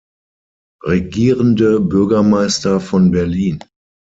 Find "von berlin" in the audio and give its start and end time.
2.79-3.63